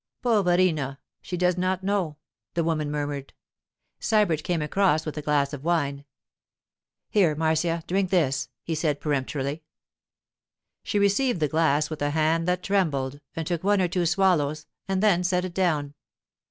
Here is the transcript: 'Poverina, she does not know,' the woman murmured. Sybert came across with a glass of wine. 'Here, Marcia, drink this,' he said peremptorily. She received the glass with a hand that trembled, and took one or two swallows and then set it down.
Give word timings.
'Poverina, 0.23 0.97
she 1.21 1.37
does 1.37 1.59
not 1.59 1.83
know,' 1.83 2.17
the 2.55 2.63
woman 2.63 2.89
murmured. 2.89 3.33
Sybert 3.99 4.41
came 4.43 4.63
across 4.63 5.05
with 5.05 5.15
a 5.15 5.21
glass 5.21 5.53
of 5.53 5.63
wine. 5.63 6.05
'Here, 7.11 7.35
Marcia, 7.35 7.83
drink 7.85 8.09
this,' 8.09 8.49
he 8.63 8.73
said 8.73 8.99
peremptorily. 8.99 9.61
She 10.81 10.97
received 10.97 11.39
the 11.39 11.47
glass 11.47 11.91
with 11.91 12.01
a 12.01 12.09
hand 12.09 12.47
that 12.47 12.63
trembled, 12.63 13.21
and 13.35 13.45
took 13.45 13.63
one 13.63 13.79
or 13.79 13.87
two 13.87 14.07
swallows 14.07 14.65
and 14.87 15.03
then 15.03 15.23
set 15.23 15.45
it 15.45 15.53
down. 15.53 15.93